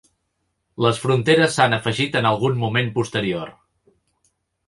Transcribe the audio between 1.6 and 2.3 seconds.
afegit en